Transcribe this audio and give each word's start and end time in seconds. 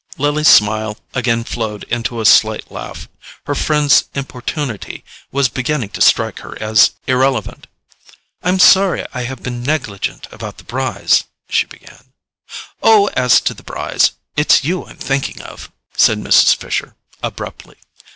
Lily's 0.17 0.47
smile 0.47 0.97
again 1.13 1.43
flowed 1.43 1.83
into 1.83 2.19
a 2.21 2.25
slight 2.25 2.71
laugh: 2.71 3.07
her 3.45 3.53
friend's 3.53 4.05
importunity 4.15 5.03
was 5.31 5.47
beginning 5.47 5.89
to 5.89 6.01
strike 6.01 6.39
her 6.39 6.59
as 6.59 6.93
irrelevant. 7.05 7.67
"I'm 8.41 8.57
sorry 8.57 9.05
I 9.13 9.25
have 9.25 9.43
been 9.43 9.61
negligent 9.61 10.27
about 10.31 10.57
the 10.57 10.63
Brys——" 10.63 11.25
she 11.49 11.67
began. 11.67 12.13
"Oh, 12.81 13.11
as 13.15 13.39
to 13.41 13.53
the 13.53 13.61
Brys—it's 13.61 14.63
you 14.63 14.87
I'm 14.87 14.97
thinking 14.97 15.39
of," 15.43 15.71
said 15.95 16.17
Mrs. 16.17 16.55
Fisher 16.55 16.95
abruptly. 17.21 17.75